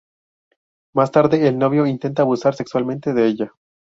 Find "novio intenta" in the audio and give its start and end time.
1.59-2.23